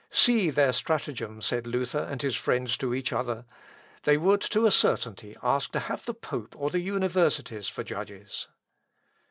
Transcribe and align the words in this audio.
"See 0.09 0.49
their 0.49 0.73
stratagem," 0.73 1.43
said 1.43 1.67
Luther 1.67 1.99
and 1.99 2.23
his 2.23 2.35
friends 2.35 2.75
to 2.77 2.95
each 2.95 3.13
other. 3.13 3.45
"They 4.01 4.17
would 4.17 4.41
to 4.41 4.65
a 4.65 4.71
certainty 4.71 5.35
ask 5.43 5.71
to 5.73 5.79
have 5.79 6.05
the 6.05 6.15
pope 6.15 6.55
or 6.57 6.71
the 6.71 6.79
universities 6.79 7.67
for 7.67 7.83
judges." 7.83 8.47